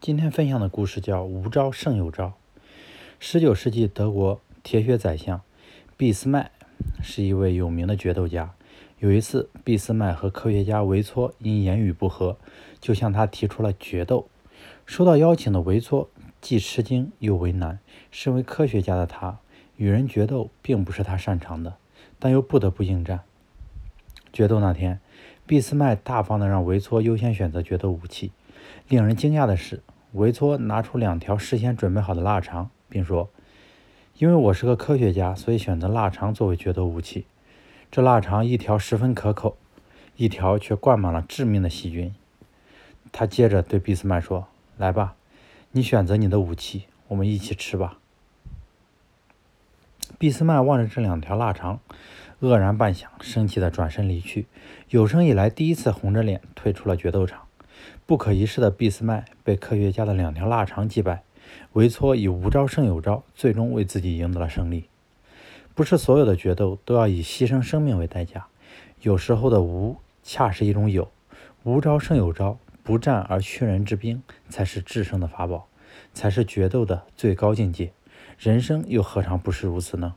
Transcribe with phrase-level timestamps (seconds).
[0.00, 2.32] 今天分享的故事叫“无招胜有招”。
[3.20, 5.42] 十九世纪德国铁血宰相
[5.98, 6.50] 俾斯麦
[7.02, 8.54] 是一位有名的决斗家。
[8.98, 12.38] 有一次，俾斯麦和科学家维措因言语不合，
[12.80, 14.26] 就向他提出了决斗。
[14.86, 16.08] 收到邀请的维措
[16.40, 17.78] 既吃惊又为难。
[18.10, 19.38] 身为科学家的他，
[19.76, 21.76] 与人决斗并不是他擅长的，
[22.18, 23.20] 但又不得不应战。
[24.32, 24.98] 决斗那天，
[25.46, 28.32] 俾斯麦大方地让维措优先选择决斗武器。
[28.88, 29.82] 令人惊讶的是，
[30.12, 33.30] 维托拿出两条事先准备好的腊肠，并说
[34.18, 37.26] ：“因为我是个科学家，所以选择腊肠作为决斗武器。
[37.92, 39.56] 这腊肠一条十分可口，
[40.16, 42.12] 一条却灌满了致命的细菌。”
[43.12, 45.14] 他接着对俾斯麦说：“来吧，
[45.70, 47.98] 你选择你的武器，我们一起吃吧。”
[50.18, 51.78] 俾斯麦望着这两条腊肠，
[52.40, 54.46] 愕然半晌，生气地转身离去，
[54.88, 57.42] 有生以来第一次红着脸退出了决斗场。
[58.06, 61.22] 不可一世的俾斯麦被科学家的两条腊肠击败，
[61.72, 64.84] 维托以无招胜有招，最终为自己赢得了胜利。
[65.74, 68.46] 不是所有的决斗都要以牺牲生命为代价，
[69.02, 71.10] 有时候的无恰是一种有。
[71.62, 75.68] 无招胜有招，不战而屈人之兵，才是制胜的法宝，
[76.12, 77.92] 才是决斗的最高境界。
[78.38, 80.14] 人生又何尝不是如此呢？